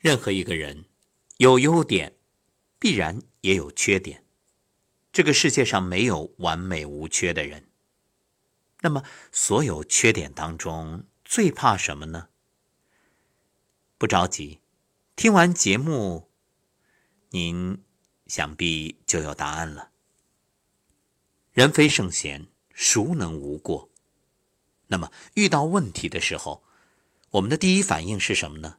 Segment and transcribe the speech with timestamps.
[0.00, 0.86] 任何一个人
[1.36, 2.16] 有优点，
[2.78, 4.24] 必然也有缺点。
[5.12, 7.68] 这个世界上没有完美无缺的人。
[8.80, 12.30] 那么，所有缺点当中，最怕什么呢？
[13.98, 14.60] 不着急，
[15.16, 16.30] 听完节目，
[17.28, 17.84] 您
[18.26, 19.90] 想必就有答案了。
[21.52, 23.90] 人非圣贤，孰能无过？
[24.86, 26.64] 那么，遇到问题的时候，
[27.32, 28.78] 我们的第一反应是什么呢？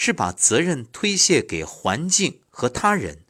[0.00, 3.24] 是把责任推卸给环境和他人，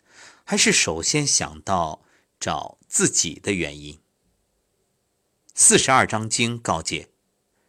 [0.45, 2.04] 还是首先想到
[2.38, 3.98] 找自己的原因？
[5.54, 7.09] 四十二章经告诫：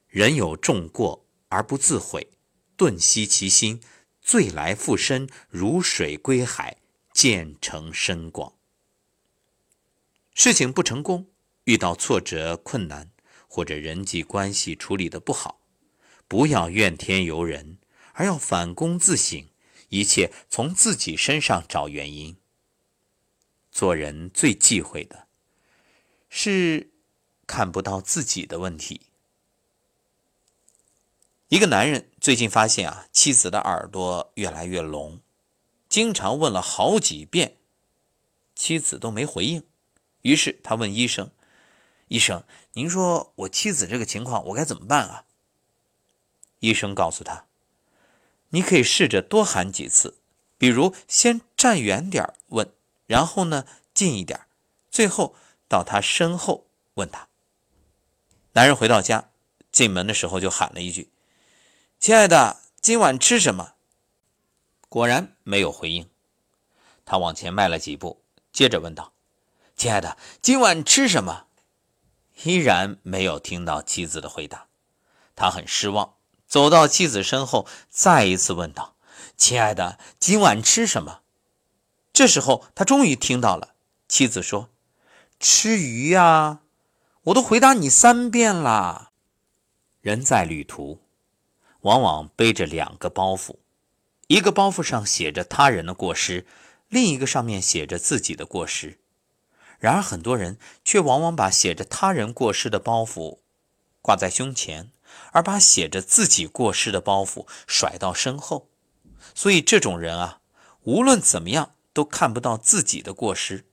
[0.09, 2.27] 人有重过而不自悔，
[2.75, 3.79] 顿息其心，
[4.21, 6.75] 罪来复身，如水归海，
[7.13, 8.53] 渐成深广。
[10.33, 11.27] 事情不成功，
[11.63, 13.09] 遇到挫折困难，
[13.47, 15.61] 或者人际关系处理的不好，
[16.27, 17.77] 不要怨天尤人。
[18.19, 19.47] 而要反躬自省，
[19.87, 22.35] 一切从自己身上找原因。
[23.71, 25.25] 做人最忌讳的
[26.27, 26.91] 是
[27.47, 29.03] 看不到自己的问题。
[31.47, 35.21] 一个男人最近发现啊，妻子的耳朵越来越聋，
[35.87, 37.55] 经常问了好几遍，
[38.53, 39.63] 妻子都没回应。
[40.23, 41.31] 于是他问医生
[42.09, 42.43] ：“医生，
[42.73, 45.23] 您说我妻子这个情况，我该怎么办啊？”
[46.59, 47.45] 医生告诉他。
[48.49, 50.19] 你可以试着多喊几次，
[50.57, 52.71] 比如先站远点问，
[53.05, 54.47] 然后呢近一点，
[54.89, 55.35] 最后
[55.67, 57.27] 到他身后问他。
[58.53, 59.29] 男人回到家，
[59.71, 61.11] 进门的时候就喊了一句
[61.99, 63.75] ：“亲爱的，今晚吃什么？”
[64.89, 66.09] 果然没有回应。
[67.05, 69.13] 他往前迈了几步，接着问道
[69.77, 71.45] ：“亲爱的，今晚吃什么？”
[72.43, 74.67] 依然没有听到妻子的回答，
[75.35, 76.15] 他很失望。
[76.49, 78.95] 走到妻子身后，再一次问道
[79.37, 81.21] ：“亲爱的，今晚吃什么？”
[82.11, 83.75] 这时候，他终于听到了
[84.07, 84.69] 妻子说
[85.39, 86.61] ：“吃鱼呀！”
[87.25, 89.11] 我都回答你三遍了。
[90.01, 90.99] 人在旅途，
[91.81, 93.57] 往往背着两个包袱，
[94.25, 96.47] 一个包袱上写着他人的过失，
[96.87, 98.97] 另一个上面写着自己的过失。
[99.77, 103.37] 然而，很多人却往往把写着他人过失的包袱
[104.01, 104.91] 挂在胸前。
[105.31, 108.69] 而把写着自己过失的包袱甩到身后，
[109.35, 110.41] 所以这种人啊，
[110.83, 113.65] 无论怎么样都看不到自己的过失，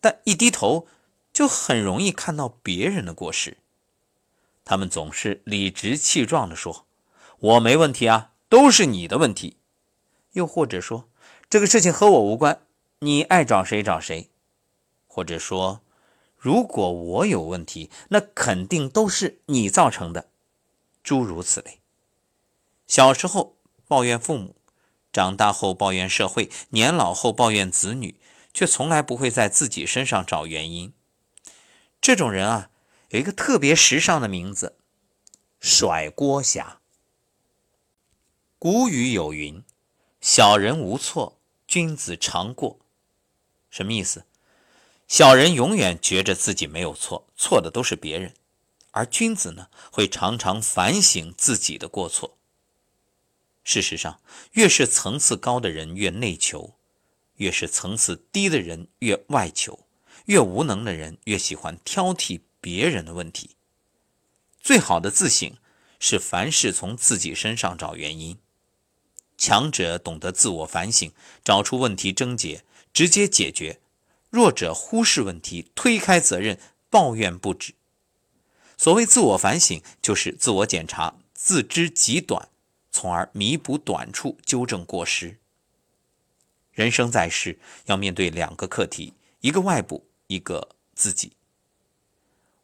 [0.00, 0.86] 但一低头
[1.32, 3.58] 就很容易看到别人的过失。
[4.64, 6.86] 他们总是理直气壮地说
[7.38, 9.58] ：“我没问题啊，都是你的问题。”
[10.32, 11.08] 又或者说
[11.48, 12.62] ：“这个事情和我无关，
[12.98, 14.30] 你爱找谁找谁。”
[15.06, 15.82] 或者说
[16.36, 20.30] ：“如果我有问题，那肯定都是你造成的。”
[21.06, 21.78] 诸如此类，
[22.88, 23.56] 小时候
[23.86, 24.56] 抱怨父母，
[25.12, 28.18] 长大后抱怨社会，年老后抱怨子女，
[28.52, 30.92] 却从来不会在自己身上找原因。
[32.00, 32.70] 这种人啊，
[33.10, 34.78] 有一个特别时尚的名字——
[35.62, 36.80] 甩锅侠。
[38.58, 39.62] 古语有云
[40.20, 41.38] ：“小人无错，
[41.68, 42.80] 君子常过。”
[43.70, 44.24] 什么意思？
[45.06, 48.34] 小人永远觉着自己没有错，错的都是别人。
[48.96, 52.38] 而君子呢，会常常反省自己的过错。
[53.62, 56.76] 事实上，越是层次高的人越内求，
[57.34, 59.80] 越是层次低的人越外求，
[60.24, 63.50] 越无能的人越喜欢挑剔别人的问题。
[64.62, 65.54] 最好的自省
[66.00, 68.38] 是凡事从自己身上找原因。
[69.36, 71.12] 强者懂得自我反省，
[71.44, 72.64] 找出问题症结，
[72.94, 73.78] 直接解决；
[74.30, 76.58] 弱者忽视问题，推开责任，
[76.88, 77.74] 抱怨不止。
[78.76, 82.48] 所谓自我反省，就是自我检查，自知极短，
[82.90, 85.38] 从而弥补短处，纠正过失。
[86.72, 91.32] 人生在世，要面对两个课题：一个外部，一个自己。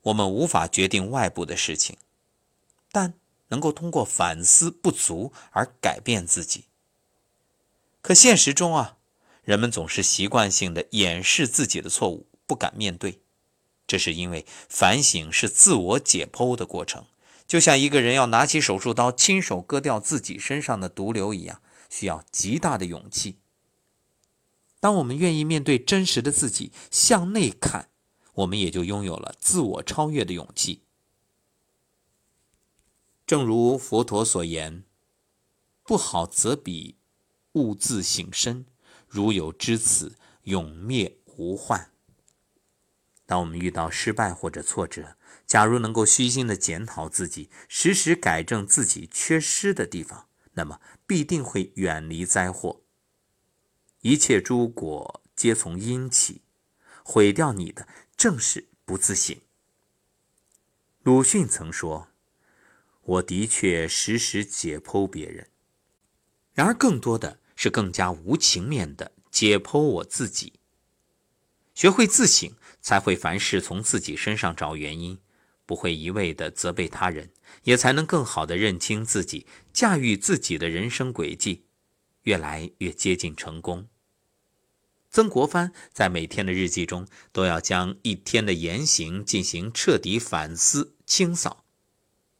[0.03, 1.97] 我们无法决定外部的事情，
[2.91, 3.15] 但
[3.49, 6.65] 能够通过反思不足而改变自己。
[8.03, 8.99] 可现实中啊，
[9.45, 13.21] 人们总是习惯性的掩饰自己的错误，不敢面对。
[13.93, 17.05] 这是因为反省是自我解剖的过程，
[17.47, 21.61] 就像一个人要拿起手术刀亲手割掉自己身上的毒瘤一样，
[21.91, 23.37] 需要极大的勇气。
[24.81, 27.91] 当我们愿意面对真实的自己，向内看，
[28.33, 30.81] 我们也就拥有了自我超越的勇气。
[33.27, 34.85] 正如佛陀所言
[35.85, 36.97] ：“不好则彼，
[37.53, 38.65] 勿自省身。
[39.07, 41.91] 如有知此，永灭无患。”
[43.27, 45.17] 当我们遇到失败或者挫折，
[45.47, 52.83] 假如能够虚心的检讨自己，时时改正自己缺失的地方，那么必定会远离灾祸。
[54.01, 56.43] 一切诸果皆从因起，
[57.05, 57.87] 毁掉你的
[58.17, 59.37] 正是不自省。
[61.03, 62.09] 鲁迅曾说
[63.03, 65.49] ：“我的确时时解剖别人，
[66.53, 70.61] 然而更多的是更加无情面的解剖我自己。
[71.75, 75.19] 学会自省，才会凡事从自己身上找原因。”
[75.65, 77.31] 不会一味的责备他人，
[77.63, 81.65] 也才能更好的认清自己，驾驭自己的人生轨迹，
[82.25, 83.89] 越来越接近成功。
[85.09, 91.65] 曾国藩在每天的日记中，都要将一天的言行进行彻底反思清扫。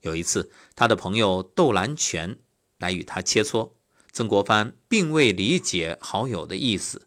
[0.01, 2.39] 有一次，他的朋友窦兰泉
[2.79, 3.71] 来与他切磋，
[4.11, 7.07] 曾国藩并未理解好友的意思，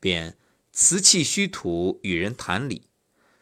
[0.00, 0.36] 便
[0.74, 2.82] 辞气虚土与人谈理。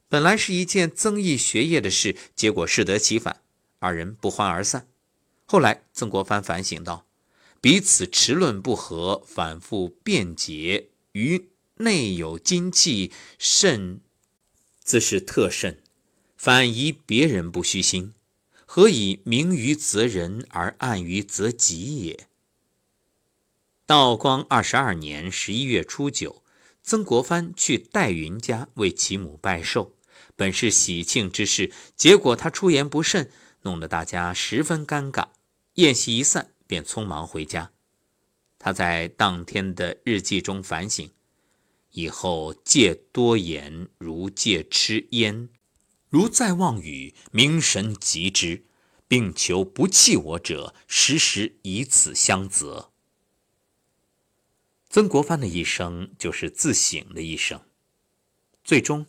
[0.09, 3.41] 本来是一件增益学业的事，结果适得其反，
[3.79, 4.87] 二人不欢而散。
[5.47, 7.07] 后来，曾国藩反省道
[7.63, 14.01] ：“彼此持论不合，反复辩解，于内有精气，甚
[14.83, 15.83] 自是特甚。
[16.37, 18.13] 反疑别人不虚心，
[18.67, 22.27] 何以明于则人而暗于则己也？”
[23.87, 26.42] 道光二十二年十一月初九，
[26.83, 29.95] 曾国藩去戴云家为其母拜寿。
[30.35, 33.31] 本是喜庆之事，结果他出言不慎，
[33.63, 35.29] 弄得大家十分尴尬。
[35.75, 37.73] 宴席一散，便匆忙回家。
[38.59, 41.11] 他在当天的日记中反省：
[41.91, 45.49] 以后戒多言，如戒吃烟；
[46.09, 48.65] 如再妄语，明神极之，
[49.09, 52.92] 并求不弃我者，时时以此相责。
[54.93, 57.59] 曾国藩的一生就是自省的一生，
[58.63, 59.07] 最终。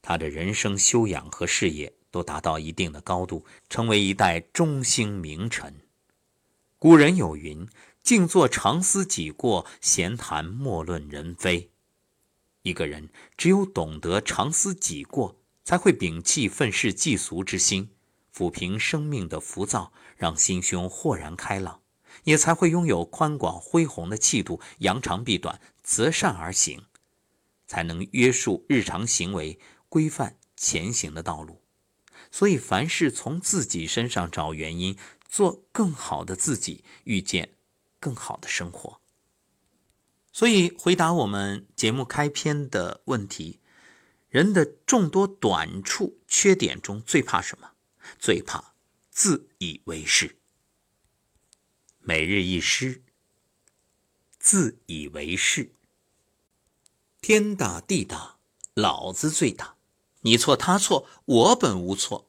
[0.00, 5.80] 他的人生修养和事业都达到一定的高度，成为一代中兴名臣。
[6.78, 7.66] 古人有云
[8.00, 11.72] ：“静坐常思己过，闲谈莫论人非。”
[12.62, 17.90] 一个人只有懂得常思己过，才会摒弃愤世嫉俗之心，
[18.32, 21.80] 抚平生命的浮躁，让心胸豁然开朗，
[22.22, 26.84] 也才会拥有宽广恢宏的气度，扬长避短，择善而行，
[27.66, 29.58] 才能约束日常行为。
[29.90, 31.62] 规范前行的道路，
[32.32, 37.54] 所以凡事从自己身上找原因，做更好的自己，遇见
[38.00, 39.00] 更好的生活。
[40.32, 43.60] 所以回答我们节目开篇的问题：
[44.28, 47.70] 人的众多短处、缺点中，最怕什么？
[48.18, 48.74] 最怕
[49.10, 50.38] 自以为是。
[52.06, 53.00] 每日一诗：
[54.38, 55.72] 自以为是。
[57.22, 58.36] 天大地大，
[58.74, 59.76] 老子最大。
[60.20, 62.28] 你错他错，我本无错。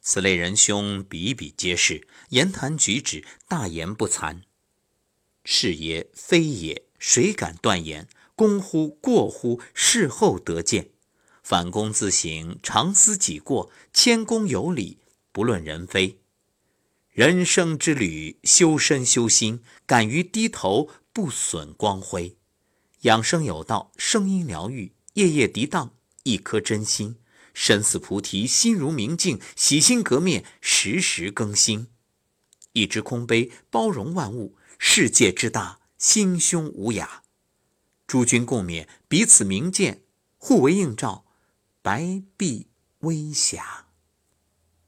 [0.00, 4.42] 此类仁兄比比皆是，言谈举止大言不惭。
[5.44, 8.08] 是也非也，谁敢断言？
[8.34, 9.60] 功乎过乎？
[9.72, 10.90] 事后得见。
[11.44, 14.98] 反躬自省，常思己过，谦恭有礼，
[15.30, 16.18] 不论人非。
[17.14, 22.36] 人生之旅，修身修心，敢于低头，不损光辉。
[23.02, 25.94] 养生有道，声音疗愈，夜夜涤荡。
[26.24, 27.18] 一颗真心，
[27.52, 31.86] 身似菩提，心如明镜，洗心革面，时时更新。
[32.72, 37.06] 一只空杯，包容万物，世界之大，心胸无涯。
[38.08, 40.02] 诸君共勉，彼此明鉴，
[40.36, 41.24] 互为映照，
[41.80, 42.66] 白璧
[43.02, 43.83] 微瑕。